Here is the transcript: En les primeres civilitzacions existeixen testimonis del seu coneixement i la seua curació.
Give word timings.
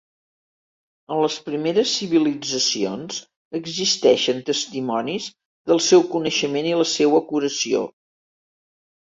En 1.15 1.19
les 1.23 1.35
primeres 1.49 1.91
civilitzacions 1.99 3.19
existeixen 3.61 4.41
testimonis 4.49 5.29
del 5.73 5.83
seu 5.89 6.05
coneixement 6.15 6.71
i 6.71 6.75
la 6.83 6.91
seua 6.97 7.25
curació. 7.31 7.87